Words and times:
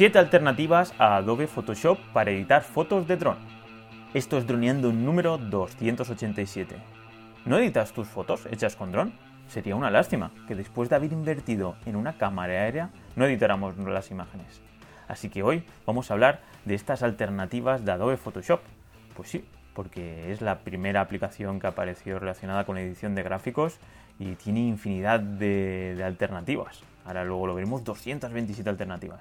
7 0.00 0.18
alternativas 0.18 0.94
a 0.98 1.16
Adobe 1.16 1.46
Photoshop 1.46 1.98
para 2.14 2.30
editar 2.30 2.62
fotos 2.62 3.06
de 3.06 3.18
dron. 3.18 3.36
Esto 4.14 4.38
es 4.38 4.46
Droneando 4.46 4.94
número 4.94 5.36
287. 5.36 6.74
¿No 7.44 7.58
editas 7.58 7.92
tus 7.92 8.08
fotos 8.08 8.46
hechas 8.50 8.76
con 8.76 8.92
dron? 8.92 9.12
Sería 9.46 9.76
una 9.76 9.90
lástima 9.90 10.30
que 10.48 10.54
después 10.54 10.88
de 10.88 10.96
haber 10.96 11.12
invertido 11.12 11.76
en 11.84 11.96
una 11.96 12.16
cámara 12.16 12.54
aérea 12.54 12.88
no 13.14 13.26
editáramos 13.26 13.76
las 13.76 14.10
imágenes. 14.10 14.62
Así 15.06 15.28
que 15.28 15.42
hoy 15.42 15.64
vamos 15.84 16.10
a 16.10 16.14
hablar 16.14 16.40
de 16.64 16.76
estas 16.76 17.02
alternativas 17.02 17.84
de 17.84 17.92
Adobe 17.92 18.16
Photoshop. 18.16 18.62
Pues 19.14 19.28
sí, 19.28 19.44
porque 19.74 20.32
es 20.32 20.40
la 20.40 20.60
primera 20.60 21.02
aplicación 21.02 21.60
que 21.60 21.66
apareció 21.66 22.18
relacionada 22.18 22.64
con 22.64 22.78
edición 22.78 23.14
de 23.14 23.22
gráficos 23.22 23.76
y 24.18 24.34
tiene 24.36 24.60
infinidad 24.60 25.20
de, 25.20 25.92
de 25.94 26.04
alternativas. 26.04 26.84
Ahora 27.04 27.22
luego 27.22 27.48
lo 27.48 27.54
veremos, 27.54 27.84
227 27.84 28.70
alternativas. 28.70 29.20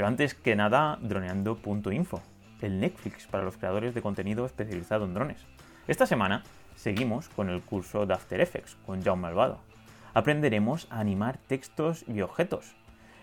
Pero 0.00 0.08
antes 0.08 0.32
que 0.32 0.56
nada, 0.56 0.98
droneando.info, 1.02 2.22
el 2.62 2.80
Netflix 2.80 3.26
para 3.26 3.44
los 3.44 3.58
creadores 3.58 3.94
de 3.94 4.00
contenido 4.00 4.46
especializado 4.46 5.04
en 5.04 5.12
drones. 5.12 5.44
Esta 5.88 6.06
semana 6.06 6.42
seguimos 6.74 7.28
con 7.28 7.50
el 7.50 7.60
curso 7.60 8.06
de 8.06 8.14
After 8.14 8.40
Effects 8.40 8.78
con 8.86 9.02
Jaume 9.02 9.20
Malvado. 9.20 9.60
Aprenderemos 10.14 10.88
a 10.88 11.00
animar 11.00 11.36
textos 11.36 12.06
y 12.08 12.22
objetos. 12.22 12.74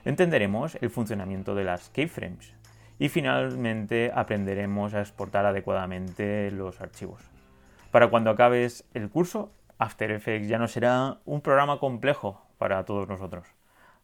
Entenderemos 0.06 0.78
el 0.80 0.92
funcionamiento 0.92 1.56
de 1.56 1.64
las 1.64 1.90
keyframes. 1.90 2.54
Y 3.00 3.10
finalmente 3.10 4.12
aprenderemos 4.14 4.94
a 4.94 5.00
exportar 5.00 5.48
adecuadamente 5.48 6.52
los 6.52 6.80
archivos. 6.80 7.24
Para 7.90 8.12
cuando 8.12 8.30
acabes 8.30 8.86
el 8.94 9.10
curso, 9.10 9.52
After 9.80 10.12
Effects 10.12 10.48
ya 10.48 10.60
no 10.60 10.68
será 10.68 11.18
un 11.26 11.42
programa 11.42 11.80
complejo 11.80 12.46
para 12.60 12.86
todos 12.86 13.08
nosotros. 13.08 13.48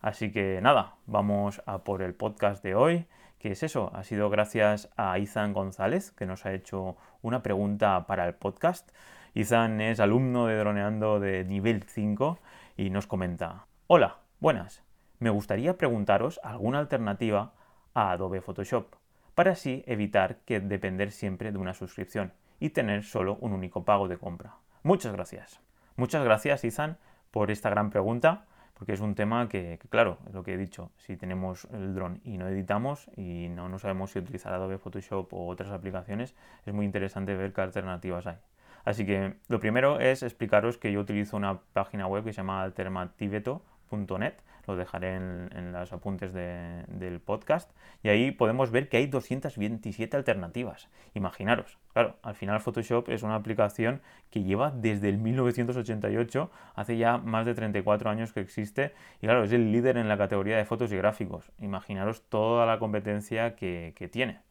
Así 0.03 0.34
que 0.34 0.59
nada, 0.62 0.95
vamos 1.05 1.62
a 1.66 1.85
por 1.85 2.02
el 2.02 2.13
podcast 2.13 2.61
de 2.61 2.75
hoy. 2.75 3.07
¿Qué 3.39 3.52
es 3.52 3.63
eso? 3.63 3.89
Ha 3.95 4.03
sido 4.03 4.30
gracias 4.30 4.89
a 4.98 5.17
Izan 5.17 5.53
González, 5.53 6.11
que 6.11 6.25
nos 6.25 6.45
ha 6.45 6.52
hecho 6.52 6.97
una 7.22 7.41
pregunta 7.41 8.05
para 8.05 8.28
el 8.28 8.33
podcast. 8.33 8.91
Izan 9.33 9.80
es 9.80 10.02
alumno 10.02 10.47
de 10.47 10.58
Droneando 10.58 11.22
de 11.22 11.45
nivel 11.45 11.83
5 11.83 12.38
y 12.75 12.89
nos 12.89 13.08
comenta, 13.08 13.67
hola, 13.88 14.17
buenas, 14.41 14.83
me 15.19 15.30
gustaría 15.30 15.78
preguntaros 15.78 16.41
alguna 16.44 16.80
alternativa 16.80 17.53
a 17.94 18.11
Adobe 18.11 18.41
Photoshop, 18.41 18.95
para 19.35 19.53
así 19.53 19.85
evitar 19.88 20.39
que 20.39 20.59
depender 20.59 21.11
siempre 21.11 21.53
de 21.53 21.59
una 21.59 21.73
suscripción 21.73 22.33
y 22.59 22.72
tener 22.72 23.03
solo 23.03 23.38
un 23.39 23.53
único 23.53 23.85
pago 23.85 24.09
de 24.09 24.17
compra. 24.17 24.56
Muchas 24.83 25.13
gracias. 25.13 25.61
Muchas 25.95 26.25
gracias, 26.25 26.66
Izan, 26.66 26.97
por 27.31 27.52
esta 27.52 27.69
gran 27.69 27.89
pregunta 27.89 28.47
porque 28.73 28.93
es 28.93 28.99
un 28.99 29.16
tema 29.16 29.47
que, 29.49 29.79
claro, 29.89 30.17
lo 30.31 30.43
que 30.43 30.53
he 30.53 30.57
dicho, 30.57 30.91
si 30.97 31.16
tenemos 31.17 31.66
el 31.71 31.93
dron 31.93 32.21
y 32.23 32.38
no 32.38 32.47
editamos 32.47 33.09
y 33.16 33.49
no, 33.49 33.69
no 33.69 33.79
sabemos 33.79 34.11
si 34.11 34.19
utilizar 34.19 34.53
Adobe 34.53 34.77
Photoshop 34.77 35.33
o 35.33 35.47
otras 35.47 35.71
aplicaciones, 35.71 36.35
es 36.66 36.73
muy 36.73 36.85
interesante 36.85 37.35
ver 37.35 37.53
qué 37.53 37.61
alternativas 37.61 38.27
hay. 38.27 38.38
Así 38.85 39.05
que 39.05 39.35
lo 39.47 39.59
primero 39.59 39.99
es 39.99 40.23
explicaros 40.23 40.77
que 40.77 40.91
yo 40.91 40.99
utilizo 40.99 41.38
una 41.38 41.59
página 41.73 42.07
web 42.07 42.23
que 42.23 42.33
se 42.33 42.38
llama 42.38 42.63
alternativeto.net 42.63 44.33
lo 44.67 44.75
dejaré 44.75 45.16
en, 45.16 45.71
los 45.71 45.91
apuntes 45.94 46.33
del 46.33 47.19
podcast, 47.19 47.71
y 48.01 48.09
ahí 48.09 48.31
podemos 48.31 48.71
ver 48.71 48.89
que 48.89 48.97
hay 48.97 49.07
227 49.07 50.16
alternativas. 50.16 50.89
Imaginaros, 51.13 51.77
claro, 51.94 52.17
al 52.22 52.36
final 52.36 52.59
Photoshop 52.59 53.09
es 53.09 53.23
una 53.23 53.36
aplicación 53.36 54.02
que 54.30 54.44
lleva 54.44 54.72
desde 54.72 55.09
el 55.09 55.17
1988, 55.17 56.52
hace 56.75 56.97
ya 56.97 57.17
más 57.17 57.45
de 57.45 57.53
34 57.55 58.09
años 58.09 58.33
que 58.33 58.41
existe, 58.41 58.94
y 59.22 59.27
claro, 59.27 59.44
es 59.44 59.52
el 59.52 59.72
líder 59.72 59.97
en 59.97 60.09
la 60.09 60.17
categoría 60.17 60.58
de 60.58 60.66
fotos 60.66 60.91
y 60.91 60.97
gráficos. 60.97 61.52
Imaginaros 61.59 62.23
toda 62.30 62.66
la 62.66 62.80
competencia 62.80 63.55
que 63.55 64.09
tiene. 64.11 64.41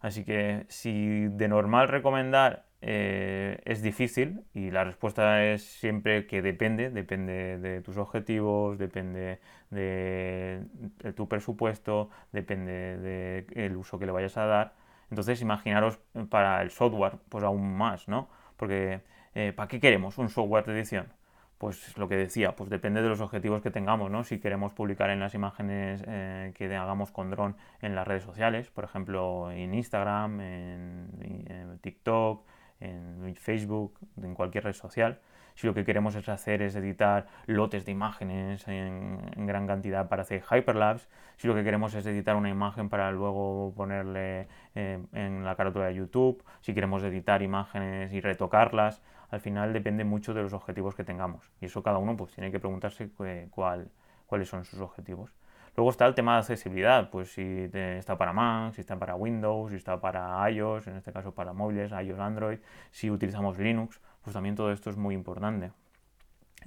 Así 0.00 0.24
que 0.24 0.66
si 0.68 1.28
de 1.28 1.48
normal 1.48 1.88
recomendar 1.88 2.64
eh, 2.82 3.60
es 3.66 3.82
difícil 3.82 4.42
y 4.54 4.70
la 4.70 4.84
respuesta 4.84 5.44
es 5.44 5.62
siempre 5.62 6.26
que 6.26 6.40
depende, 6.40 6.90
depende 6.90 7.58
de 7.58 7.82
tus 7.82 7.98
objetivos, 7.98 8.78
depende 8.78 9.38
de, 9.70 10.64
tu 11.14 11.28
presupuesto, 11.28 12.08
depende 12.32 13.44
del 13.46 13.76
uso 13.76 13.98
que 13.98 14.06
le 14.06 14.12
vayas 14.12 14.36
a 14.38 14.46
dar. 14.46 14.74
Entonces 15.10 15.42
imaginaros 15.42 15.98
para 16.28 16.62
el 16.62 16.70
software, 16.70 17.18
pues 17.28 17.44
aún 17.44 17.76
más, 17.76 18.08
¿no? 18.08 18.28
Porque 18.56 19.02
eh, 19.34 19.52
¿para 19.54 19.68
qué 19.68 19.80
queremos 19.80 20.18
un 20.18 20.28
software 20.28 20.64
de 20.64 20.72
edición? 20.72 21.12
Pues 21.58 21.98
lo 21.98 22.08
que 22.08 22.16
decía, 22.16 22.56
pues 22.56 22.70
depende 22.70 23.02
de 23.02 23.08
los 23.08 23.20
objetivos 23.20 23.60
que 23.60 23.70
tengamos, 23.70 24.10
¿no? 24.10 24.24
Si 24.24 24.38
queremos 24.40 24.72
publicar 24.72 25.10
en 25.10 25.20
las 25.20 25.34
imágenes 25.34 26.02
eh, 26.06 26.52
que 26.54 26.74
hagamos 26.74 27.10
con 27.10 27.30
dron 27.30 27.56
en 27.82 27.94
las 27.94 28.06
redes 28.08 28.22
sociales, 28.22 28.70
por 28.70 28.84
ejemplo 28.84 29.50
en 29.50 29.74
Instagram, 29.74 30.40
en 30.40 31.78
TikTok, 31.82 32.46
en 32.80 33.36
Facebook, 33.36 33.98
en 34.22 34.34
cualquier 34.34 34.64
red 34.64 34.72
social. 34.72 35.20
Si 35.60 35.66
lo 35.66 35.74
que 35.74 35.84
queremos 35.84 36.14
es 36.14 36.26
hacer 36.30 36.62
es 36.62 36.74
editar 36.74 37.26
lotes 37.44 37.84
de 37.84 37.92
imágenes 37.92 38.66
en, 38.66 39.20
gran 39.46 39.66
cantidad 39.66 40.08
para 40.08 40.22
hacer 40.22 40.42
hyperlapse, 40.50 41.06
si 41.36 41.48
lo 41.48 41.54
que 41.54 41.62
queremos 41.62 41.92
es 41.92 42.06
editar 42.06 42.34
una 42.34 42.48
imagen 42.48 42.88
para 42.88 43.12
luego 43.12 43.74
ponerle 43.76 44.48
eh, 44.74 45.04
en 45.12 45.44
la 45.44 45.56
carátula 45.56 45.88
de 45.88 45.96
YouTube, 45.96 46.42
si 46.62 46.72
queremos 46.72 47.02
editar 47.02 47.42
imágenes 47.42 48.10
y 48.14 48.22
retocarlas, 48.22 49.02
al 49.28 49.40
final 49.40 49.74
depende 49.74 50.02
mucho 50.02 50.32
de 50.32 50.40
los 50.40 50.54
objetivos 50.54 50.94
que 50.94 51.04
tengamos. 51.04 51.52
Y 51.60 51.66
eso 51.66 51.82
cada 51.82 51.98
uno 51.98 52.16
pues 52.16 52.32
tiene 52.32 52.50
que 52.50 52.58
preguntarse 52.58 53.10
cuál, 53.50 53.90
cuáles 54.24 54.48
son 54.48 54.64
sus 54.64 54.80
objetivos. 54.80 55.30
Luego 55.76 55.90
está 55.90 56.06
el 56.06 56.14
tema 56.14 56.32
de 56.32 56.38
accesibilidad, 56.38 57.10
pues 57.10 57.32
si 57.32 57.68
está 57.74 58.16
para 58.16 58.32
Mac, 58.32 58.72
si 58.72 58.80
está 58.80 58.98
para 58.98 59.14
Windows, 59.14 59.70
si 59.70 59.76
está 59.76 60.00
para 60.00 60.50
iOS, 60.50 60.86
en 60.88 60.96
este 60.96 61.12
caso 61.12 61.34
para 61.34 61.52
móviles, 61.52 61.92
iOS, 61.92 62.18
Android, 62.18 62.58
si 62.90 63.10
utilizamos 63.10 63.58
Linux, 63.58 64.00
pues 64.22 64.34
también 64.34 64.54
todo 64.54 64.72
esto 64.72 64.90
es 64.90 64.96
muy 64.96 65.14
importante. 65.14 65.72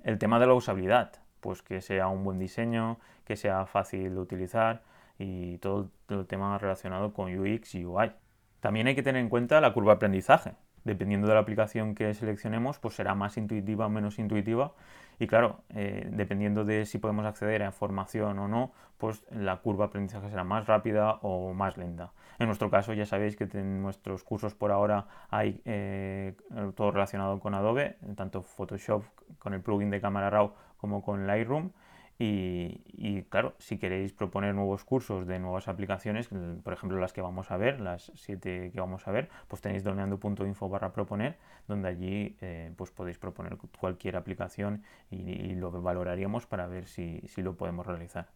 El 0.04 0.18
tema 0.18 0.40
de 0.40 0.48
la 0.48 0.54
usabilidad, 0.54 1.12
pues 1.40 1.62
que 1.62 1.82
sea 1.82 2.08
un 2.08 2.24
buen 2.24 2.40
diseño, 2.40 3.00
que 3.26 3.36
sea 3.36 3.66
fácil 3.66 4.16
de 4.16 4.20
utilizar 4.20 4.84
y 5.20 5.58
todo 5.60 5.90
el 6.10 6.26
tema 6.26 6.58
relacionado 6.58 7.14
con 7.14 7.38
UX 7.38 7.76
y 7.76 7.86
UI. 7.86 8.12
También 8.60 8.88
hay 8.88 8.96
que 8.96 9.04
tener 9.04 9.22
en 9.22 9.30
cuenta 9.30 9.62
la 9.62 9.74
curva 9.74 9.94
de 9.94 9.96
aprendizaje 9.98 10.56
dependiendo 10.84 11.28
de 11.28 11.34
la 11.34 11.40
aplicación 11.40 11.96
que 11.96 12.14
seleccionemos, 12.14 12.80
pues 12.80 12.96
será 12.96 13.16
más 13.16 13.38
intuitiva 13.38 13.86
o 13.86 13.90
menos 13.90 14.20
intuitiva. 14.20 14.74
Y 15.20 15.28
claro, 15.28 15.62
eh, 15.70 16.08
dependiendo 16.12 16.66
de 16.66 16.86
si 16.86 16.98
podemos 16.98 17.26
acceder 17.26 17.64
a 17.64 17.68
información 17.68 18.40
o 18.40 18.48
no, 18.48 18.72
pues 18.98 19.24
la 19.32 19.58
curva 19.58 19.86
de 19.86 19.90
aprendizaje 19.90 20.30
será 20.30 20.44
más 20.44 20.66
rápida 20.68 21.20
o 21.22 21.54
más 21.54 21.78
lenta. 21.78 22.12
En 22.40 22.48
nuestro 22.48 22.70
caso, 22.70 22.94
ya 22.94 23.06
sabéis 23.06 23.36
que 23.36 23.48
en 23.54 23.82
nuestros 23.82 24.24
cursos 24.24 24.56
por 24.56 24.72
ahora 24.72 25.08
hay 25.30 25.62
eh, 25.66 26.36
todo 26.76 26.92
relacionado 26.92 27.40
con 27.40 27.54
Adobe, 27.54 27.98
tanto 28.16 28.42
Photoshop 28.42 29.04
con 29.40 29.54
el 29.54 29.62
plugin 29.62 29.90
de 29.90 30.02
Camera 30.02 30.30
Raw 30.30 30.54
como 30.78 31.04
con 31.04 31.28
Lightroom. 31.28 31.72
Y, 32.20 33.24
claro, 33.24 33.56
si 33.58 33.78
queréis 33.78 34.14
proponer 34.14 34.54
nuevos 34.54 34.84
cursos 34.84 35.26
de 35.26 35.40
nuevas 35.40 35.68
aplicaciones, 35.68 36.30
por 36.64 36.74
ejemplo 36.74 37.00
las 37.00 37.12
que 37.12 37.22
vamos 37.22 37.50
a 37.52 37.58
ver, 37.58 37.82
las 37.82 38.12
siete 38.16 38.72
que 38.72 38.80
vamos 38.80 39.08
a 39.08 39.12
ver, 39.12 39.30
pues 39.48 39.62
tenéis 39.62 39.84
doneando.info 39.84 40.70
barra 40.70 40.94
proponer, 40.94 41.38
donde 41.68 41.90
allí 41.90 42.38
eh, 42.42 42.72
pues 42.78 42.92
podéis 42.92 43.18
proponer 43.18 43.58
cualquier 43.80 44.16
aplicación 44.16 44.84
y, 45.10 45.56
lo 45.56 45.72
valoraríamos 45.72 46.46
para 46.46 46.68
ver 46.68 46.88
si, 46.88 47.22
lo 47.38 47.56
podemos 47.56 47.88
realizar. 47.88 48.30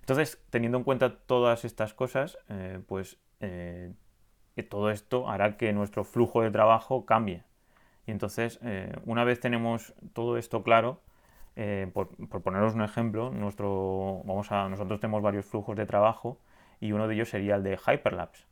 Entonces, 0.00 0.42
teniendo 0.50 0.78
en 0.78 0.84
cuenta 0.84 1.18
todas 1.18 1.64
estas 1.64 1.94
cosas, 1.94 2.38
eh, 2.48 2.80
pues 2.86 3.18
eh, 3.40 3.92
todo 4.68 4.90
esto 4.90 5.28
hará 5.28 5.56
que 5.56 5.72
nuestro 5.72 6.04
flujo 6.04 6.42
de 6.42 6.50
trabajo 6.50 7.04
cambie. 7.06 7.44
Y 8.06 8.10
entonces, 8.10 8.60
una 9.04 9.24
vez 9.24 9.40
tenemos 9.40 9.94
todo 10.12 10.36
esto 10.36 10.62
claro, 10.62 11.00
eh, 11.56 11.90
por, 11.92 12.08
poneros 12.42 12.74
un 12.74 12.82
ejemplo, 12.82 13.30
nuestro, 13.30 14.22
vamos 14.24 14.50
a, 14.52 14.68
nosotros 14.68 15.00
tenemos 15.00 15.22
varios 15.22 15.46
flujos 15.46 15.76
de 15.76 15.86
trabajo 15.86 16.38
y 16.80 16.92
uno 16.92 17.08
de 17.08 17.14
ellos 17.14 17.28
sería 17.28 17.56
el 17.56 17.62
de 17.62 17.76
Hyperlapse, 17.76 18.46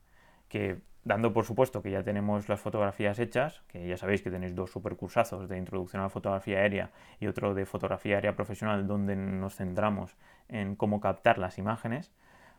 que 0.49 0.81
dando 1.05 1.33
por 1.33 1.45
supuesto 1.45 1.83
que 1.83 1.91
ya 1.91 2.03
tenemos 2.03 2.49
las 2.49 2.61
fotografías 2.61 3.19
hechas, 3.19 3.63
que 3.69 3.89
ya 3.89 3.97
sabéis 3.97 4.23
que 4.23 4.31
tenéis 4.31 4.55
dos 4.55 4.71
supercursazos 4.71 5.49
de 5.49 5.57
introducción 5.57 6.01
a 6.01 6.07
la 6.07 6.11
fotografía 6.11 6.59
aérea 6.59 6.91
y 7.19 7.27
otro 7.27 7.55
de 7.55 7.65
fotografía 7.65 8.17
aérea 8.17 8.37
profesional 8.37 8.87
donde 8.87 9.17
nos 9.17 9.57
centramos 9.57 10.17
en 10.49 10.77
cómo 10.77 11.01
captar 11.01 11.39
las 11.39 11.57
imágenes, 11.59 12.13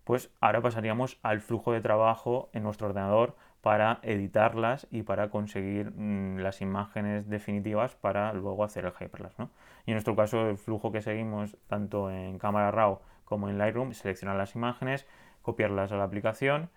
pues 0.04 0.32
ahora 0.42 0.62
pasaríamos 0.62 1.20
al 1.22 1.42
flujo 1.42 1.72
de 1.72 1.82
trabajo 1.82 2.50
en 2.54 2.64
nuestro 2.64 2.88
ordenador 2.88 3.36
para 3.62 4.00
editarlas 4.04 4.88
y 4.90 5.04
para 5.04 5.30
conseguir 5.30 5.92
mm, 5.92 6.38
las 6.38 6.62
imágenes 6.62 7.30
definitivas 7.30 7.96
para 7.96 8.34
luego 8.34 8.64
hacer 8.64 8.86
el 8.86 8.94
hyperlapse. 8.94 9.42
¿no? 9.42 9.50
Y 9.86 9.92
en 9.92 9.96
nuestro 9.96 10.16
caso 10.16 10.50
el 10.50 10.58
flujo 10.58 10.92
que 10.92 11.02
seguimos 11.02 11.58
tanto 11.68 12.10
en 12.10 12.40
cámara 12.40 12.72
RAW 12.72 13.00
como 13.26 13.50
en 13.50 13.58
Lightroom, 13.58 13.94
seleccionar 13.94 14.38
las 14.38 14.56
imágenes, 14.56 15.06
copiarlas 15.42 15.92
a 15.92 15.98
la 15.98 16.04
aplicación, 16.04 16.70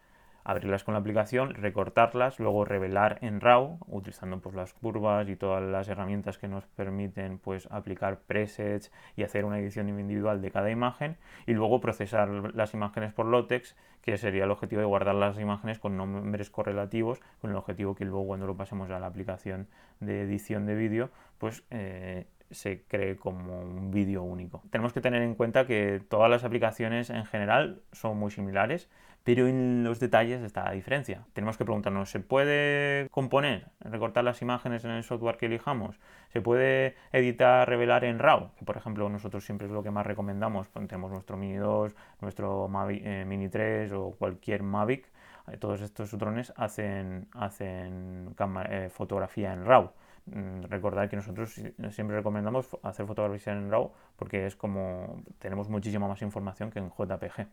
abrirlas 0.45 0.85
con 0.85 0.95
la 0.95 1.01
aplicación, 1.01 1.55
recortarlas, 1.55 2.39
luego 2.39 2.65
revelar 2.65 3.19
en 3.23 3.41
RAW, 3.41 3.79
utilizando 3.87 4.41
pues, 4.41 4.55
las 4.55 4.73
curvas 4.73 5.29
y 5.29 5.37
todas 5.37 5.63
las 5.63 5.89
herramientas 5.89 6.39
que 6.39 6.49
nos 6.49 6.65
permiten 6.67 7.39
pues, 7.39 7.69
aplicar 7.71 8.21
presets 8.21 8.93
y 9.17 9.23
hacer 9.23 9.45
una 9.45 9.59
edición 9.59 9.89
individual 9.89 10.43
de 10.43 10.51
cada 10.51 10.71
imagen, 10.71 11.17
y 11.47 11.53
luego 11.53 11.81
procesar 11.81 12.29
las 12.55 12.75
imágenes 12.75 13.13
por 13.13 13.27
LOTEX, 13.27 13.77
que 14.03 14.17
sería 14.19 14.45
el 14.45 14.51
objetivo 14.51 14.81
de 14.81 14.87
guardar 14.87 15.15
las 15.15 15.39
imágenes 15.39 15.79
con 15.79 15.97
nombres 15.97 16.51
correlativos, 16.51 17.21
con 17.41 17.51
el 17.51 17.57
objetivo 17.57 17.95
que 17.95 18.05
luego 18.05 18.27
cuando 18.27 18.47
lo 18.47 18.57
pasemos 18.57 18.91
a 18.91 18.99
la 18.99 19.07
aplicación 19.07 19.69
de 20.01 20.23
edición 20.23 20.67
de 20.67 20.75
vídeo, 20.75 21.11
pues 21.39 21.65
eh, 21.71 22.27
se 22.51 22.83
cree 22.83 23.17
como 23.17 23.61
un 23.61 23.91
vídeo 23.91 24.23
único. 24.23 24.63
Tenemos 24.71 24.93
que 24.93 25.01
tener 25.01 25.23
en 25.23 25.35
cuenta 25.35 25.67
que 25.67 26.03
todas 26.09 26.31
las 26.31 26.45
aplicaciones 26.45 27.11
en 27.11 27.25
general 27.25 27.83
son 27.93 28.19
muy 28.19 28.31
similares, 28.31 28.89
pero 29.25 29.47
en 29.47 29.85
los 29.85 30.01
detalles 30.01 30.43
está 30.43 30.65
la 30.65 30.73
diferencia. 30.73 31.25
Tenemos 31.33 31.57
que 31.57 31.65
preguntarnos, 31.65 32.11
¿se 32.11 32.21
puede 32.21 33.09
componer, 33.11 33.69
recortar 33.81 34.25
las 34.25 34.43
imágenes 34.43 34.85
en 34.85 34.91
el 34.91 35.05
software 35.05 35.37
que 35.37 35.47
elijamos? 35.47 36.01
¿Se 36.33 36.41
puede 36.41 36.97
editar, 37.13 37.69
revelar 37.69 38.05
en 38.05 38.19
RAW? 38.19 38.51
Que 38.57 38.65
por 38.65 38.77
ejemplo 38.77 39.09
nosotros 39.09 39.45
siempre 39.45 39.67
es 39.67 39.73
lo 39.73 39.83
que 39.83 39.91
más 39.91 40.07
recomendamos. 40.07 40.69
Tenemos 40.71 41.13
nuestro 41.13 41.37
Mini 41.37 41.57
2, 41.57 41.95
nuestro 42.21 42.69
eh, 42.91 43.25
Mini 43.27 43.49
3 43.49 43.93
o 43.93 44.17
cualquier 44.19 44.63
Mavic. 44.63 45.07
Eh, 45.49 45.57
todos 45.57 45.81
estos 45.83 46.17
drones 46.19 46.53
hacen, 46.57 47.29
hacen 47.33 48.35
eh, 48.71 48.89
fotografía 48.93 49.53
en 49.53 49.65
RAW. 49.67 49.93
Mm, 50.27 50.63
recordar 50.65 51.09
que 51.09 51.17
nosotros 51.17 51.61
siempre 51.91 52.17
recomendamos 52.17 52.77
hacer 52.83 53.07
fotografía 53.07 53.53
en 53.53 53.71
RAW 53.71 53.93
porque 54.17 54.47
es 54.47 54.57
como 54.57 55.23
tenemos 55.39 55.69
muchísima 55.69 56.09
más 56.09 56.23
información 56.23 56.71
que 56.71 56.81
en 56.81 56.91
JPG. 56.91 57.47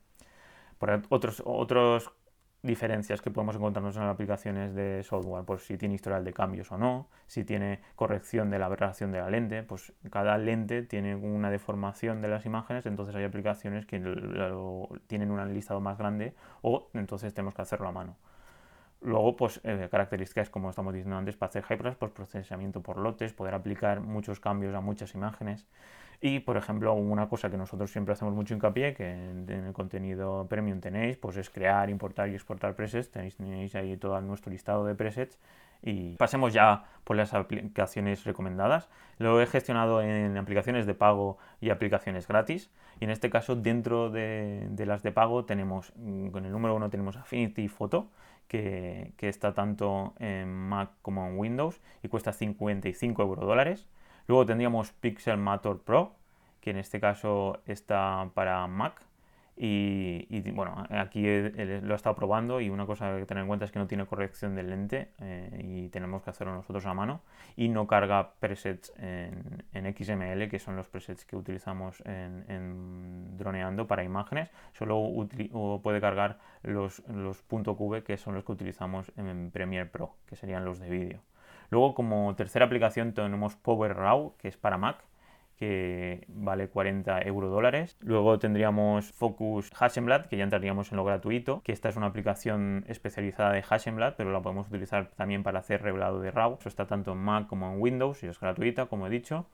Por 0.80 1.04
otros, 1.10 1.44
otros 1.46 2.12
diferencias 2.62 3.22
que 3.22 3.32
podemos 3.32 3.56
encontrarnos 3.56 3.96
en 3.96 4.04
las 4.04 4.14
aplicaciones 4.14 4.76
de 4.76 5.04
software, 5.04 5.46
pues 5.46 5.64
si 5.64 5.78
tiene 5.78 5.96
historial 5.96 6.26
de 6.26 6.34
cambios 6.34 6.72
o 6.72 6.78
no, 6.78 7.08
si 7.28 7.46
tiene 7.46 7.80
corrección 7.96 8.50
de 8.50 8.60
la 8.60 8.66
aberración 8.66 9.12
de 9.12 9.20
la 9.20 9.30
lente, 9.30 9.64
pues 9.64 9.94
cada 10.12 10.38
lente 10.38 10.82
tiene 10.84 11.16
una 11.16 11.52
deformación 11.52 12.22
de 12.22 12.28
las 12.28 12.46
imágenes, 12.46 12.86
entonces 12.86 13.16
hay 13.16 13.24
aplicaciones 13.24 13.86
que 13.86 14.00
tienen 15.08 15.32
un 15.32 15.54
listado 15.54 15.80
más 15.80 15.98
grande 15.98 16.34
o 16.62 16.90
entonces 16.94 17.34
tenemos 17.34 17.54
que 17.54 17.62
hacerlo 17.62 17.88
a 17.88 17.92
mano. 17.92 18.18
Luego, 19.02 19.38
pues 19.38 19.62
eh, 19.64 19.88
características 19.90 20.50
como 20.50 20.70
estamos 20.70 20.94
diciendo 20.94 21.18
antes 21.18 21.38
para 21.38 21.50
hacer 21.50 21.64
hyperlapse, 21.64 21.98
pues 22.00 22.12
procesamiento 22.12 22.82
por 22.82 22.98
lotes, 22.98 23.32
poder 23.32 23.54
aplicar 23.54 24.02
muchos 24.02 24.42
cambios 24.42 24.76
a 24.76 24.82
muchas 24.82 25.16
imágenes. 25.16 25.66
Y, 26.22 26.42
por 26.42 26.58
ejemplo, 26.58 26.94
una 26.94 27.30
cosa 27.30 27.50
que 27.50 27.58
nosotros 27.58 27.92
siempre 27.92 28.14
hacemos 28.14 28.34
mucho 28.34 28.54
hincapié, 28.54 28.94
que 28.94 29.10
en, 29.10 29.50
el 29.50 29.74
contenido 29.74 30.48
premium 30.50 30.82
tenéis, 30.82 31.18
pues 31.18 31.38
es 31.38 31.50
crear, 31.50 31.90
importar 31.90 32.30
y 32.30 32.34
exportar 32.36 32.76
presets. 32.76 33.10
Tenéis, 33.10 33.38
tenéis 33.38 33.76
ahí 33.76 33.96
todo 33.96 34.20
nuestro 34.22 34.52
listado 34.52 34.86
de 34.86 34.96
presets. 34.96 35.40
Y 35.82 36.18
pasemos 36.18 36.52
ya 36.54 36.84
por 37.06 37.16
las 37.16 37.34
aplicaciones 37.34 38.26
recomendadas. 38.26 38.90
Lo 39.18 39.42
he 39.42 39.46
gestionado 39.46 40.02
en 40.02 40.36
aplicaciones 40.38 40.86
de 40.86 40.94
pago 40.94 41.38
y 41.62 41.70
aplicaciones 41.70 42.28
gratis. 42.28 42.70
Y 43.00 43.06
en 43.06 43.12
este 43.12 43.30
caso, 43.30 43.56
dentro 43.56 44.10
de, 44.10 44.68
de 44.72 44.86
las 44.86 45.04
de 45.04 45.14
pago, 45.14 45.46
tenemos, 45.46 45.94
con 46.32 46.46
el 46.46 46.52
número 46.52 46.76
uno 46.76 46.90
tenemos 46.90 47.16
Affinity 47.16 47.70
Photo, 47.70 48.10
que, 48.50 49.14
está 49.22 49.54
tanto 49.54 50.14
en 50.20 50.50
Mac 50.50 50.90
como 51.02 51.26
en 51.28 51.38
Windows 51.38 51.80
y 52.04 52.10
cuesta 52.10 52.34
55 52.34 53.22
euros 53.22 53.46
dólares. 53.46 53.88
Luego 54.30 54.46
tendríamos 54.46 54.92
Pixel 54.92 55.38
Mator 55.38 55.82
Pro, 55.82 56.14
que 56.62 56.70
en 56.70 56.78
este 56.78 57.00
caso 57.00 57.62
está 57.66 58.30
para 58.36 58.68
Mac 58.68 59.02
y, 59.58 60.52
bueno, 60.52 60.86
aquí 60.92 61.24
lo 61.24 61.94
he 61.94 61.96
estado 61.96 62.16
probando 62.16 62.62
y 62.62 62.70
una 62.70 62.86
cosa 62.86 63.18
que 63.18 63.26
tener 63.26 63.42
en 63.42 63.48
cuenta 63.48 63.66
es 63.66 63.72
que 63.72 63.80
no 63.80 63.88
tiene 63.88 64.06
corrección 64.06 64.54
de 64.54 64.62
lente 64.62 65.10
eh, 65.18 65.62
y 65.64 65.90
tenemos 65.90 66.22
que 66.22 66.30
hacerlo 66.30 66.54
nosotros 66.54 66.86
a 66.86 66.94
mano 66.94 67.24
y 67.56 67.70
no 67.70 67.88
carga 67.88 68.34
presets 68.40 68.94
en, 69.00 69.96
XML, 69.98 70.48
que 70.48 70.60
son 70.60 70.76
los 70.76 70.88
presets 70.88 71.26
que 71.26 71.36
utilizamos 71.36 72.04
en, 72.06 73.36
droneando 73.36 73.88
para 73.88 74.04
imágenes. 74.04 74.52
Solo 74.74 75.12
puede 75.82 76.00
cargar 76.00 76.38
los, 76.62 77.00
los 77.08 77.42
.qv, 77.42 78.04
que 78.04 78.18
son 78.18 78.36
los 78.36 78.44
que 78.44 78.52
utilizamos 78.52 79.12
en 79.18 79.50
Premiere 79.50 79.90
Pro, 79.90 80.14
que 80.28 80.36
serían 80.36 80.66
los 80.66 80.78
de 80.78 80.88
vídeo. 80.92 81.29
Luego, 81.70 81.94
como 81.94 82.36
tercera 82.36 82.66
aplicación, 82.66 83.14
tenemos 83.14 83.56
Power 83.56 83.96
Raw, 83.96 84.36
que 84.38 84.48
es 84.48 84.58
para 84.58 84.78
Mac 84.78 85.04
que 85.60 86.24
vale 86.30 86.70
40 86.70 87.22
euro 87.24 87.50
dólares. 87.50 87.98
Luego 88.00 88.40
tendríamos 88.40 89.12
Focus 89.12 89.70
Hasselblad, 89.78 90.28
que 90.28 90.38
ya 90.38 90.46
entraríamos 90.46 90.92
en 90.92 90.98
lo 90.98 91.04
gratuito, 91.04 91.62
que 91.64 91.74
esta 91.74 91.90
es 91.90 91.98
una 91.98 92.06
aplicación 92.06 92.86
especializada 92.88 93.52
de 93.52 93.64
Hasselblad, 93.70 94.14
pero 94.16 94.32
la 94.32 94.42
podemos 94.42 94.70
utilizar 94.70 95.10
también 95.18 95.44
para 95.44 95.60
hacer 95.60 95.82
revelado 95.82 96.22
de 96.22 96.32
RAW. 96.32 96.56
Eso 96.62 96.70
está 96.70 96.88
tanto 96.88 97.12
en 97.12 97.18
Mac 97.18 97.48
como 97.48 97.70
en 97.74 97.82
Windows 97.82 98.24
y 98.24 98.28
es 98.28 98.40
gratuita, 98.40 98.86
como 98.86 99.08
he 99.08 99.10
dicho. 99.10 99.48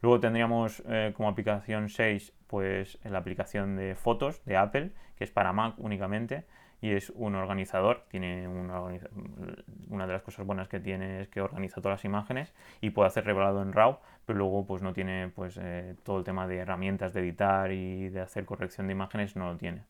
Luego 0.00 0.18
tendríamos 0.18 0.82
eh, 0.88 1.12
como 1.16 1.28
aplicación 1.28 1.88
6 1.88 2.32
pues 2.48 2.98
la 3.04 3.18
aplicación 3.18 3.76
de 3.76 3.94
fotos 3.94 4.44
de 4.44 4.56
Apple, 4.56 4.90
que 5.14 5.22
es 5.22 5.30
para 5.30 5.52
Mac 5.52 5.74
únicamente 5.78 6.44
y 6.80 6.90
es 6.90 7.10
un 7.10 7.36
organizador. 7.36 8.04
Tiene 8.08 8.48
una, 8.48 8.82
una, 9.92 10.06
de 10.06 10.12
las 10.12 10.22
cosas 10.22 10.46
buenas 10.46 10.68
que 10.68 10.80
tiene 10.80 11.22
es 11.22 11.28
que 11.28 11.40
organiza 11.40 11.80
todas 11.80 11.98
las 11.98 12.04
imágenes 12.04 12.52
y 12.80 12.90
puede 12.90 13.08
hacer 13.08 13.24
revelado 13.24 13.62
en 13.62 13.72
RAW, 13.72 13.98
pero 14.26 14.38
luego 14.38 14.66
pues 14.66 14.82
no 14.82 14.92
tiene 14.92 15.30
pues 15.34 15.58
eh, 15.60 15.94
todo 16.02 16.18
el 16.18 16.24
tema 16.24 16.46
de 16.46 16.58
herramientas 16.58 17.12
de 17.12 17.20
editar 17.20 17.72
y 17.72 18.08
de 18.08 18.20
hacer 18.20 18.44
corrección 18.44 18.86
de 18.86 18.92
imágenes, 18.92 19.36
no 19.36 19.52
lo 19.52 19.56
tiene. 19.56 19.82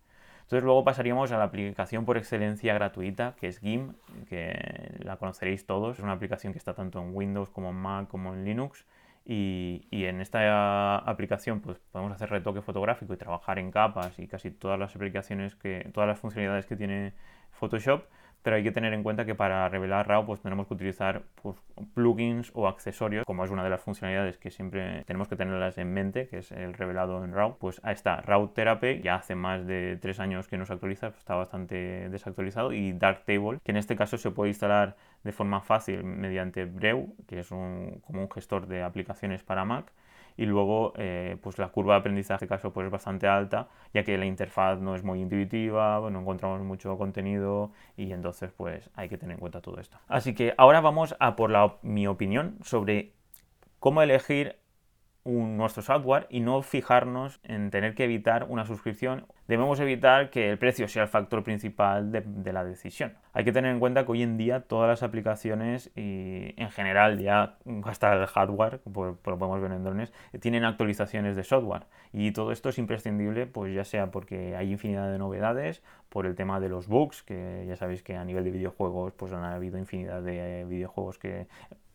Entonces 0.43 0.65
luego 0.65 0.85
pasaríamos 0.85 1.33
a 1.33 1.39
la 1.39 1.45
aplicación 1.45 2.05
por 2.05 2.19
excelencia 2.19 2.75
gratuita, 2.75 3.35
que 3.41 3.47
es 3.47 3.59
GIMP, 3.61 3.97
que 4.29 4.99
la 4.99 5.17
conoceréis 5.17 5.65
todos. 5.65 5.99
Es 5.99 6.05
una 6.05 6.13
aplicación 6.13 6.53
que 6.53 6.59
está 6.59 6.75
tanto 6.75 7.01
en 7.01 7.15
Windows 7.15 7.49
como 7.49 7.71
en 7.71 7.77
Mac 7.77 8.09
como 8.09 8.35
en 8.35 8.45
Linux 8.45 8.85
y, 9.25 9.87
en 9.91 10.21
esta 10.21 10.99
aplicación 10.99 11.61
pues, 11.61 11.79
podemos 11.93 12.13
hacer 12.13 12.29
retoque 12.31 12.61
fotográfico 12.61 13.15
y 13.15 13.17
trabajar 13.17 13.59
en 13.59 13.71
capas 13.71 14.19
y 14.19 14.27
casi 14.27 14.51
todas 14.51 14.79
las 14.79 14.95
aplicaciones 14.97 15.55
que, 15.55 15.89
todas 15.95 16.09
las 16.09 16.19
funcionalidades 16.19 16.67
que 16.67 16.77
tiene 16.77 17.13
Photoshop 17.53 18.05
pero 18.43 18.57
hay 18.57 18.63
que 18.63 18.73
tener 18.73 18.93
en 18.93 19.03
cuenta 19.03 19.25
que 19.25 19.35
para 19.35 19.69
revelar 19.69 20.09
RAW 20.09 20.27
pues 20.27 20.41
tenemos 20.41 20.67
que 20.67 20.75
utilizar 20.75 21.23
pues, 21.43 21.57
plugins 21.95 22.51
o 22.55 22.69
accesorios, 22.69 23.25
como 23.25 23.45
es 23.45 23.51
una 23.51 23.65
de 23.65 23.71
las 23.71 23.81
funcionalidades 23.81 24.39
que 24.39 24.51
siempre 24.51 25.05
tenemos 25.05 25.29
que 25.29 25.37
tenerlas 25.37 25.79
en 25.79 25.93
mente, 25.93 26.29
que 26.29 26.39
es 26.39 26.53
el 26.53 26.75
revelado 26.75 27.25
en 27.25 27.33
RAW. 27.33 27.57
Pues 27.59 27.81
ahí 27.85 27.95
está, 27.95 28.21
RAW 28.21 28.49
Therapy, 28.49 29.01
ya 29.03 29.17
hace 29.17 29.35
más 29.35 29.67
de 29.67 29.99
tres 30.01 30.21
años 30.21 30.49
que 30.49 30.59
no 30.59 30.67
se 30.67 30.73
actualiza, 30.73 31.11
pues, 31.11 31.21
está 31.21 31.35
bastante 31.35 32.09
desactualizado, 32.11 32.73
y 32.73 32.93
Darktable, 32.93 33.59
que 33.65 33.73
en 33.73 33.77
este 33.77 33.97
caso 33.97 34.19
se 34.19 34.31
puede 34.31 34.51
instalar 34.51 34.97
de 35.25 35.33
forma 35.33 35.61
fácil 35.61 36.05
mediante 36.05 36.65
Breu, 36.65 37.15
que 37.27 37.41
es 37.41 37.51
un, 37.51 38.01
como 38.07 38.23
un 38.23 38.31
gestor 38.31 38.67
de 38.67 38.83
aplicaciones 38.83 39.43
para 39.43 39.65
Mac, 39.65 39.93
y 40.37 40.47
luego 40.47 40.93
eh, 40.97 41.37
pues 41.43 41.59
la 41.59 41.69
curva 41.69 41.95
de 41.95 42.01
aprendizaje 42.01 42.45
en 42.45 42.47
este 42.47 42.49
caso 42.49 42.73
pues 42.73 42.87
es 42.87 42.91
bastante 42.91 43.27
alta 43.27 43.69
ya 43.93 44.03
que 44.03 44.17
la 44.17 44.25
interfaz 44.25 44.81
no 44.81 44.95
es 44.95 45.05
muy 45.05 45.21
intuitiva 45.21 46.01
no 46.11 46.21
encontramos 46.21 46.63
mucho 46.63 46.97
contenido 46.97 47.73
y 47.97 48.13
entonces 48.13 48.51
pues 48.57 48.89
hay 48.95 49.09
que 49.09 49.19
tener 49.19 49.35
en 49.35 49.41
cuenta 49.41 49.61
todo 49.61 49.79
esto. 49.79 49.99
Así 50.09 50.35
que 50.35 50.55
ahora 50.57 50.81
vamos 50.81 51.15
a 51.21 51.37
por 51.37 51.51
la, 51.51 51.77
mi 51.83 52.07
opinión 52.07 52.57
sobre 52.63 53.13
cómo 53.79 54.03
elegir 54.03 54.57
un, 55.25 55.57
nuestro 55.57 55.83
software 55.83 56.27
y 56.31 56.41
no 56.41 56.63
fijarnos 56.63 57.41
en 57.45 57.71
tener 57.71 57.95
que 57.95 58.05
evitar 58.05 58.47
una 58.49 58.65
suscripción. 58.65 59.27
Debemos 59.49 59.81
evitar 59.81 60.31
que 60.31 60.51
el 60.51 60.59
precio 60.59 60.89
sea 60.89 61.03
el 61.03 61.09
factor 61.09 61.43
principal 61.43 62.11
de, 62.11 62.53
la 62.53 62.65
decisión. 62.65 63.15
Hay 63.33 63.45
que 63.45 63.53
tener 63.53 63.73
en 63.73 63.81
cuenta 63.81 64.05
que 64.05 64.13
hoy 64.13 64.23
en 64.23 64.37
día 64.37 64.61
todas 64.61 64.89
las 64.89 65.03
aplicaciones 65.03 65.91
y 65.97 66.55
en 66.61 66.71
general 66.71 67.19
ya 67.19 67.57
hasta 67.85 68.15
el 68.15 68.27
hardware, 68.27 68.81
lo 68.85 69.17
podemos 69.23 69.61
ver 69.61 69.73
en 69.73 69.85
drones, 69.85 70.13
tienen 70.41 70.65
actualizaciones 70.65 71.37
de 71.37 71.45
software 71.45 71.85
y 72.13 72.33
todo 72.33 72.53
esto 72.53 72.69
es 72.69 72.79
imprescindible 72.79 73.47
pues 73.47 73.75
ya 73.75 73.85
sea 73.85 74.11
porque 74.11 74.57
hay 74.57 74.71
infinidad 74.71 75.11
de 75.11 75.19
novedades, 75.19 75.83
por 76.13 76.27
el 76.27 76.35
tema 76.35 76.61
de 76.61 76.69
los 76.69 76.89
bugs, 76.89 77.23
que 77.23 77.65
ya 77.67 77.75
sabéis 77.75 78.03
que 78.03 78.17
a 78.17 78.25
nivel 78.25 78.45
de 78.45 78.51
videojuegos 78.51 79.15
pues 79.15 79.33
han 79.33 79.45
habido 79.45 79.79
infinidad 79.79 80.21
de 80.21 80.67
videojuegos 80.69 81.19
que 81.19 81.47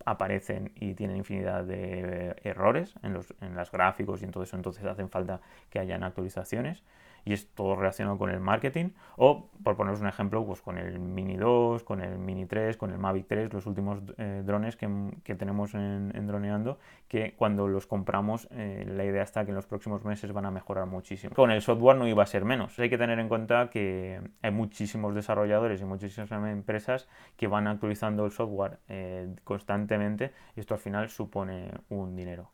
aparecen 0.06 0.72
y 0.76 0.94
tienen 0.94 1.18
infinidad 1.18 1.64
de 1.64 2.36
errores 2.44 2.94
en, 3.04 3.14
los, 3.14 3.34
en 3.42 3.56
las 3.56 3.72
gráficos 3.72 4.22
y 4.22 4.26
en 4.26 4.32
todo 4.32 4.44
eso, 4.44 4.56
entonces 4.56 4.86
hacen 4.86 5.10
falta 5.10 5.42
que 5.70 5.80
hayan 5.80 6.04
actualizaciones 6.04 6.84
y 7.28 7.34
es 7.34 7.50
todo 7.54 7.76
relacionado 7.76 8.18
con 8.18 8.30
el 8.30 8.40
marketing. 8.40 8.92
O, 9.18 9.50
por 9.62 9.76
poneros 9.76 10.00
un 10.00 10.08
ejemplo, 10.08 10.46
pues 10.46 10.62
con 10.62 10.78
el 10.78 10.98
Mini 10.98 11.36
2, 11.36 11.84
con 11.84 12.02
el 12.02 12.18
Mini 12.18 12.46
3, 12.46 12.78
con 12.78 12.92
el 12.92 13.00
Mavic 13.00 13.28
3, 13.28 13.52
los 13.52 13.66
últimos 13.66 14.00
eh, 14.18 14.44
drones 14.46 14.78
que, 14.78 14.88
que, 15.26 15.36
tenemos 15.36 15.76
en, 15.76 16.26
Droneando, 16.26 16.80
que 17.10 17.34
cuando 17.36 17.68
los 17.68 17.86
compramos, 17.86 18.48
eh, 18.52 18.86
la 18.88 19.04
idea 19.04 19.24
está 19.24 19.44
que 19.44 19.52
en 19.52 19.56
los 19.56 19.66
próximos 19.66 20.06
meses 20.06 20.32
van 20.32 20.46
a 20.46 20.52
mejorar 20.52 20.86
muchísimo. 20.86 21.36
Con 21.36 21.52
el 21.52 21.62
software 21.62 21.98
no 21.98 22.08
iba 22.08 22.24
a 22.24 22.28
ser 22.28 22.46
menos. 22.46 22.80
Hay 22.80 22.90
que 22.90 22.98
tener 22.98 23.20
en 23.20 23.28
cuenta 23.28 23.70
que 23.70 24.22
hay 24.42 24.52
muchísimos 24.52 25.14
desarrolladores 25.14 25.82
y 25.82 25.84
muchísimas 25.84 26.32
empresas 26.32 27.10
que 27.36 27.48
van 27.48 27.68
actualizando 27.68 28.26
el 28.26 28.32
software 28.32 28.80
eh, 28.88 29.36
constantemente 29.44 30.32
y 30.56 30.62
esto 30.62 30.76
al 30.76 30.80
final 30.80 31.10
supone 31.10 31.72
un 31.90 32.16
dinero. 32.16 32.52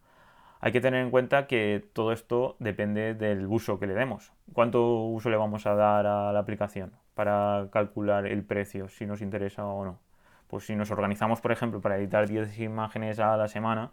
Hay 0.64 0.72
que 0.72 0.80
tener 0.80 1.04
en 1.04 1.12
cuenta 1.12 1.46
que 1.46 1.84
todo 1.92 2.14
esto 2.14 2.56
depende 2.58 3.16
del 3.16 3.48
uso 3.48 3.80
que 3.82 3.86
le 3.86 3.94
demos. 3.96 4.32
¿Cuánto 4.54 5.04
uso 5.08 5.30
le 5.30 5.36
vamos 5.36 5.68
a 5.68 5.76
dar 5.76 6.08
a 6.08 6.32
la 6.32 6.40
aplicación 6.40 6.94
para 7.16 7.68
calcular 7.70 8.26
el 8.26 8.46
precio, 8.46 8.88
si 8.88 9.06
nos 9.06 9.22
interesa 9.22 9.66
o 9.66 9.84
no? 9.84 10.00
Pues 10.48 10.66
si 10.66 10.78
nos 10.78 10.90
organizamos, 10.90 11.42
por 11.42 11.52
ejemplo, 11.52 11.82
para 11.82 11.98
editar 11.98 12.30
10 12.30 12.60
imágenes 12.60 13.20
a 13.20 13.36
la 13.36 13.50
semana, 13.50 13.92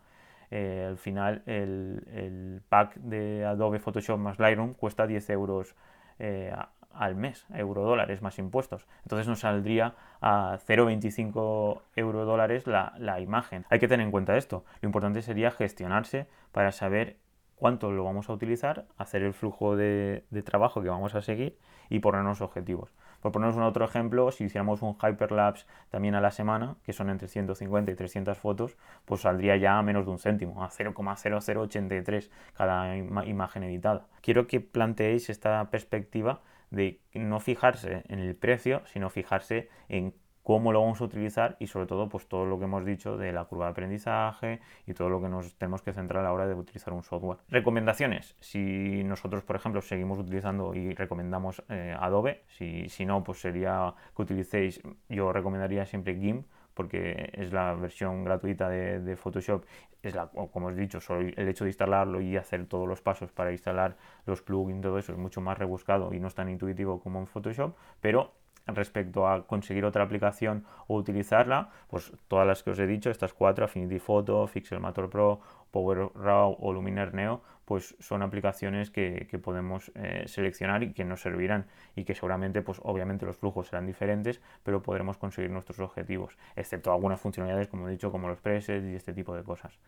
eh, 0.53 0.87
al 0.89 0.97
final 0.97 1.43
el, 1.47 2.63
pack 2.69 2.95
de 2.99 3.45
Adobe 3.45 3.81
Photoshop 3.81 4.21
más 4.21 4.39
Lightroom 4.39 4.75
cuesta 4.75 5.09
10 5.09 5.29
euros 5.31 5.75
eh, 6.21 6.55
al 6.93 7.15
mes, 7.15 7.47
euro 7.55 7.83
dólares 7.83 8.23
más 8.23 8.39
impuestos. 8.39 8.87
Entonces 9.03 9.27
nos 9.27 9.41
saldría 9.41 9.95
a 10.21 10.59
0,25 10.67 11.81
euro 11.97 12.25
dólares 12.25 12.67
la, 12.67 12.95
la 12.99 13.21
imagen. 13.21 13.65
Hay 13.71 13.79
que 13.79 13.89
tener 13.89 14.05
en 14.05 14.11
cuenta 14.11 14.37
esto. 14.37 14.65
Lo 14.81 14.87
importante 14.87 15.23
sería 15.23 15.51
gestionarse 15.51 16.27
para 16.53 16.73
saber 16.73 17.17
cuánto 17.61 17.93
lo 17.93 18.03
vamos 18.05 18.31
a 18.31 18.33
utilizar, 18.33 18.87
hacer 18.97 19.23
el 19.23 19.35
flujo 19.35 19.77
de, 19.77 20.25
trabajo 20.45 20.83
que 20.83 20.89
vamos 20.89 21.15
a 21.15 21.21
seguir 21.21 21.59
y 21.91 21.99
ponernos 21.99 22.41
objetivos. 22.41 22.91
Por 23.21 23.33
ponernos 23.33 23.57
un 23.57 23.65
otro 23.65 23.85
ejemplo, 23.85 24.33
si 24.33 24.45
hiciéramos 24.45 24.81
un 24.81 24.97
hyperlapse 24.97 25.67
también 25.91 26.15
a 26.15 26.23
la 26.23 26.31
semana, 26.31 26.77
que 26.85 26.95
son 26.95 27.11
entre 27.11 27.29
150 27.29 27.93
y 27.93 27.95
300 27.95 28.39
fotos, 28.39 28.79
pues 29.05 29.21
saldría 29.21 29.59
ya 29.59 29.79
a 29.79 29.83
menos 29.83 30.07
de 30.07 30.11
un 30.11 30.19
céntimo, 30.19 30.65
a 30.65 30.71
0,0083 30.71 32.31
cada 32.55 32.97
imagen 32.97 33.63
editada. 33.63 34.07
Quiero 34.23 34.47
que 34.47 34.61
planteéis 34.61 35.29
esta 35.29 35.69
perspectiva 35.71 36.41
de 36.71 37.01
no 37.15 37.41
fijarse 37.41 38.05
en 38.09 38.19
el 38.21 38.37
precio, 38.37 38.83
sino 38.87 39.11
fijarse 39.11 39.69
en 39.89 40.15
cómo 40.43 40.73
lo 40.73 40.81
vamos 40.81 41.01
a 41.01 41.05
utilizar 41.05 41.57
y 41.61 41.67
sobre 41.67 41.87
todo 41.87 42.09
pues 42.09 42.27
todo 42.27 42.47
lo 42.47 42.59
que 42.59 42.65
hemos 42.65 42.85
dicho 42.85 43.17
de 43.17 43.33
la 43.33 43.45
curva 43.45 43.67
de 43.67 43.71
aprendizaje 43.73 44.61
y 44.87 44.95
todo 44.95 45.09
lo 45.09 45.21
que 45.21 45.29
nos 45.29 45.55
tenemos 45.57 45.83
que 45.83 45.93
centrar 45.93 46.23
a 46.23 46.25
la 46.25 46.33
hora 46.33 46.47
de 46.47 46.55
utilizar 46.55 46.93
un 46.93 47.03
software. 47.03 47.39
Recomendaciones, 47.49 48.37
si 48.41 49.05
nosotros 49.05 49.45
por 49.45 49.57
ejemplo 49.57 49.81
seguimos 49.83 50.19
utilizando 50.19 50.75
y 50.75 50.95
recomendamos 50.95 51.63
eh, 51.69 51.95
Adobe, 51.99 52.45
si, 52.49 52.89
si 52.89 53.05
no 53.05 53.23
pues 53.23 53.41
sería 53.41 53.95
que 54.17 54.23
utilicéis, 54.23 54.81
yo 55.09 55.33
recomendaría 55.33 55.85
siempre 55.87 56.19
GIMP 56.19 56.47
porque 56.81 57.29
es 57.35 57.53
la 57.53 57.75
versión 57.75 58.25
gratuita 58.25 58.71
de, 58.71 59.15
Photoshop, 59.15 59.67
es 60.03 60.15
la, 60.15 60.29
como 60.29 60.69
os 60.69 60.79
he 60.79 60.81
dicho, 60.81 60.99
el 61.19 61.47
hecho 61.47 61.65
de 61.65 61.69
instalarlo 61.69 62.23
y 62.23 62.39
hacer 62.39 62.65
todos 62.65 62.89
los 62.89 63.03
pasos 63.03 63.31
para 63.33 63.53
instalar 63.53 63.99
los 64.25 64.41
plugins, 64.41 64.81
todo 64.81 64.97
eso 64.97 65.13
es 65.13 65.19
mucho 65.19 65.43
más 65.43 65.59
rebuscado 65.59 66.15
y 66.15 66.21
no 66.21 66.29
es 66.29 66.35
tan 66.35 66.49
intuitivo 66.49 66.99
como 66.99 67.19
en 67.19 67.27
Photoshop, 67.27 67.77
pero 68.01 68.33
respecto 68.67 69.29
a 69.29 69.47
conseguir 69.47 69.85
otra 69.85 70.05
aplicación 70.05 70.65
o 70.87 70.97
utilizarla, 70.97 71.69
pues 71.91 72.15
todas 72.29 72.47
las 72.47 72.63
que 72.63 72.71
os 72.71 72.79
he 72.79 72.87
dicho, 72.87 73.11
estas 73.11 73.35
cuatro, 73.35 73.67
Affinity 73.67 73.99
Photo, 73.99 74.49
Pixelmator 74.51 75.11
Pro, 75.11 75.41
Power 75.71 76.09
Raw 76.15 76.57
o 76.59 76.73
Luminar 76.73 77.13
Neo, 77.13 77.43
pues 77.71 77.95
son 78.01 78.23
aplicaciones 78.23 78.91
que, 78.91 79.29
podemos 79.41 79.93
eh, 79.95 80.25
seleccionar 80.27 80.83
y 80.83 80.93
que 80.93 81.05
nos 81.05 81.21
servirán 81.21 81.67
y 81.95 82.03
que 82.03 82.17
seguramente, 82.17 82.63
pues 82.63 82.81
obviamente 82.83 83.25
los 83.25 83.37
flujos 83.37 83.69
serán 83.69 83.87
diferentes, 83.87 84.43
pero 84.65 84.83
podremos 84.83 85.19
conseguir 85.19 85.53
nuestros 85.53 85.79
objetivos, 85.79 86.37
excepto 86.57 86.93
algunas 86.93 87.21
funcionalidades, 87.21 87.69
como 87.69 87.87
he 87.87 87.93
dicho, 87.93 88.11
como 88.11 88.27
los 88.27 88.41
presets 88.41 88.85
y 88.85 88.97
este 88.97 89.13
tipo 89.13 89.37
de 89.37 89.45
cosas. 89.45 89.79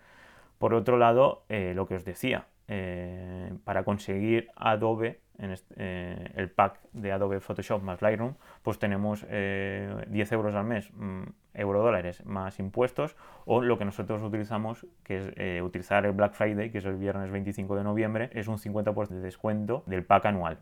Por 0.59 0.75
otro 0.75 0.97
lado, 0.97 1.43
eh, 1.49 1.73
lo 1.75 1.89
que 1.89 1.97
os 1.97 2.05
decía, 2.05 2.47
eh, 2.69 3.53
para 3.65 3.83
conseguir 3.83 4.47
Adobe, 4.55 5.19
el 5.37 6.53
pack 6.55 6.79
de 6.93 7.11
Adobe 7.11 7.41
Photoshop 7.41 7.83
más 7.83 8.01
Lightroom, 8.01 8.37
pues 8.63 8.79
tenemos 8.79 9.27
10 9.27 10.33
euros 10.33 10.55
al 10.55 10.67
mes, 10.67 10.89
mm, 11.55 11.61
euro 11.61 11.83
dólares 11.83 12.25
más 12.25 12.59
impuestos, 12.59 13.17
o 13.45 13.61
lo 13.61 13.79
que 13.79 13.85
nosotros 13.85 14.23
utilizamos, 14.23 14.87
que 15.05 15.17
es 15.19 15.63
utilizar 15.63 16.05
el 16.07 16.13
Black 16.13 16.35
Friday, 16.35 16.71
que 16.71 16.79
es 16.79 16.85
el 16.85 16.97
viernes 16.97 17.31
25 17.31 17.77
de 17.77 17.85
noviembre, 17.85 18.31
es 18.33 18.49
un 18.49 18.59
50% 18.59 19.09
de 19.09 19.21
descuento 19.21 19.83
del 19.87 20.05
pack 20.05 20.27
anual. 20.27 20.59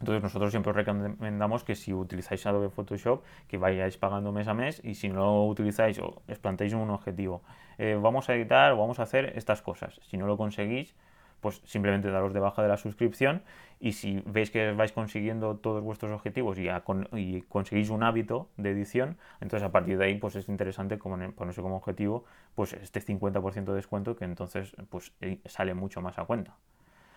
Entonces 0.00 0.22
nosotros 0.22 0.50
siempre 0.50 0.70
os 0.70 0.76
recomendamos 0.76 1.62
que 1.62 1.74
si 1.74 1.92
utilizáis 1.92 2.44
Adobe 2.46 2.70
Photoshop, 2.70 3.22
que 3.46 3.58
vayáis 3.58 3.98
pagando 3.98 4.32
mes 4.32 4.48
a 4.48 4.54
mes 4.54 4.80
y 4.82 4.94
si 4.94 5.10
no 5.10 5.16
lo 5.16 5.44
utilizáis 5.44 5.98
o 5.98 6.22
os 6.26 6.38
planteáis 6.38 6.72
un 6.72 6.88
objetivo, 6.88 7.42
eh, 7.76 7.98
vamos 8.00 8.28
a 8.30 8.34
editar 8.34 8.72
o 8.72 8.78
vamos 8.78 8.98
a 8.98 9.02
hacer 9.02 9.32
estas 9.36 9.60
cosas. 9.60 10.00
Si 10.08 10.16
no 10.16 10.26
lo 10.26 10.38
conseguís, 10.38 10.96
pues 11.40 11.60
simplemente 11.64 12.10
daros 12.10 12.32
de 12.32 12.40
baja 12.40 12.62
de 12.62 12.68
la 12.68 12.76
suscripción 12.76 13.42
y 13.78 13.92
si 13.92 14.22
veis 14.26 14.50
que 14.50 14.72
vais 14.72 14.92
consiguiendo 14.92 15.56
todos 15.56 15.82
vuestros 15.82 16.12
objetivos 16.12 16.58
y, 16.58 16.68
y 17.12 17.42
conseguís 17.42 17.90
un 17.90 18.02
hábito 18.02 18.48
de 18.56 18.70
edición, 18.70 19.16
entonces 19.40 19.66
a 19.66 19.72
partir 19.72 19.96
de 19.98 20.04
ahí 20.04 20.14
pues 20.18 20.36
es 20.36 20.48
interesante 20.48 20.98
ponerse 20.98 21.62
como 21.62 21.76
objetivo 21.76 22.24
pues 22.54 22.74
este 22.74 23.00
50% 23.00 23.64
de 23.64 23.74
descuento 23.74 24.16
que 24.16 24.24
entonces 24.24 24.76
pues 24.90 25.12
eh, 25.20 25.40
sale 25.46 25.74
mucho 25.74 26.02
más 26.02 26.18
a 26.18 26.24
cuenta. 26.24 26.56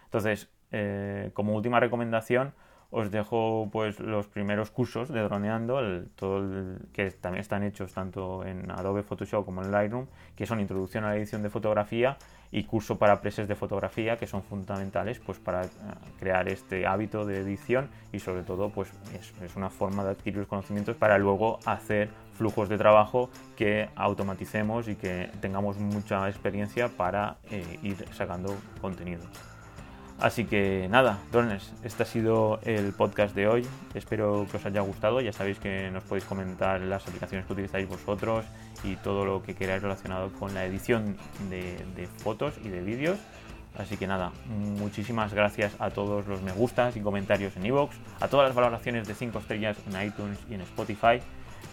Entonces, 0.05 0.49
eh, 0.71 1.31
como 1.33 1.55
última 1.55 1.79
recomendación, 1.79 2.53
os 2.93 3.09
dejo 3.09 3.69
pues 3.71 3.99
los 3.99 4.27
primeros 4.27 4.69
cursos 4.69 5.09
de 5.09 5.21
droneando, 5.21 5.81
todo 6.15 6.77
que 6.93 7.09
también 7.09 7.41
están 7.41 7.63
hechos 7.63 7.91
tanto 7.91 8.45
en 8.45 8.69
Adobe 8.69 9.01
Photoshop 9.01 9.45
como 9.45 9.63
en 9.63 9.71
Lightroom, 9.71 10.05
que 10.35 10.45
son 10.45 10.59
introducción 10.59 11.03
a 11.03 11.09
la 11.09 11.17
edición 11.17 11.41
de 11.41 11.49
fotografía 11.49 12.17
y 12.51 12.65
curso 12.65 12.99
para 12.99 13.19
presets 13.19 13.47
de 13.47 13.55
fotografía, 13.55 14.17
que 14.17 14.27
son 14.27 14.43
fundamentales 14.43 15.19
pues 15.19 15.39
para 15.39 15.65
eh, 15.65 15.69
crear 16.19 16.47
este 16.47 16.85
hábito 16.85 17.25
de 17.25 17.39
edición 17.39 17.89
y 18.11 18.19
sobre 18.19 18.43
todo 18.43 18.69
pues 18.69 18.91
es, 19.13 19.55
una 19.55 19.71
forma 19.71 20.03
de 20.03 20.11
adquirir 20.11 20.37
los 20.37 20.47
conocimientos 20.47 20.95
para 20.95 21.17
luego 21.17 21.57
hacer 21.65 22.09
flujos 22.33 22.69
de 22.69 22.77
trabajo 22.77 23.31
que 23.55 23.89
automaticemos 23.95 24.87
y 24.87 24.95
que 24.95 25.31
tengamos 25.41 25.77
mucha 25.77 26.29
experiencia 26.29 26.89
para 26.89 27.37
eh, 27.49 27.79
ir 27.81 28.05
sacando 28.13 28.55
contenido. 28.79 29.23
Así 30.23 30.45
que 30.45 30.87
nada, 30.89 31.19
drones, 31.33 31.73
este 31.83 32.03
ha 32.03 32.05
sido 32.05 32.61
el 32.63 32.93
podcast 32.93 33.35
de 33.35 33.45
hoy. 33.45 33.67
Espero 33.93 34.47
que 34.49 34.55
os 34.55 34.65
haya 34.65 34.79
gustado. 34.79 35.19
Ya 35.19 35.33
sabéis 35.33 35.59
que 35.59 35.91
nos 35.91 36.01
podéis 36.05 36.23
comentar 36.23 36.79
las 36.79 37.05
aplicaciones 37.05 37.45
que 37.45 37.51
utilizáis 37.51 37.89
vosotros 37.89 38.45
y 38.85 38.95
todo 38.95 39.25
lo 39.25 39.43
que 39.43 39.53
queráis 39.53 39.81
relacionado 39.81 40.31
con 40.39 40.53
la 40.53 40.63
edición 40.63 41.17
de, 41.49 42.07
fotos 42.19 42.53
y 42.63 42.69
de 42.69 42.79
vídeos. 42.79 43.19
Así 43.77 43.97
que 43.97 44.07
nada, 44.07 44.31
muchísimas 44.47 45.33
gracias 45.33 45.73
a 45.79 45.89
todos 45.89 46.25
los 46.25 46.41
me 46.41 46.53
gustas 46.53 46.95
y 46.95 47.01
comentarios 47.01 47.57
en 47.57 47.65
iVoox, 47.65 47.93
a 48.21 48.29
todas 48.29 48.47
las 48.47 48.55
valoraciones 48.55 49.05
de 49.05 49.15
5 49.15 49.39
estrellas 49.39 49.75
en 49.91 50.07
iTunes 50.07 50.39
y 50.49 50.53
en 50.53 50.61
Spotify. 50.61 51.19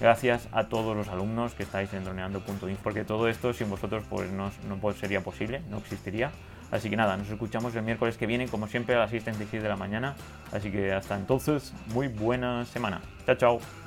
Gracias 0.00 0.48
a 0.50 0.64
todos 0.64 0.96
los 0.96 1.06
alumnos 1.06 1.54
que 1.54 1.62
estáis 1.62 1.92
en 1.92 2.02
droneando.info, 2.02 2.82
porque 2.82 3.04
todo 3.04 3.28
esto 3.28 3.52
sin 3.52 3.70
vosotros 3.70 4.02
pues 4.10 4.28
no, 4.32 4.50
no 4.68 4.92
sería 4.94 5.20
posible, 5.20 5.62
no 5.70 5.78
existiría. 5.78 6.32
Así 6.70 6.88
que 6.88 6.96
nada, 6.96 7.16
nos 7.16 7.28
escuchamos 7.28 7.74
el 7.74 7.82
miércoles 7.82 8.16
que 8.16 8.26
viene, 8.26 8.46
como 8.48 8.66
siempre, 8.66 8.94
a 8.94 9.00
las 9.00 9.12
6.36 9.12 9.60
de 9.60 9.68
la 9.68 9.76
mañana. 9.76 10.14
Así 10.52 10.70
que 10.70 10.92
hasta 10.92 11.16
entonces, 11.16 11.72
muy 11.94 12.08
buena 12.08 12.64
semana. 12.66 13.00
Chao, 13.26 13.34
chao. 13.36 13.79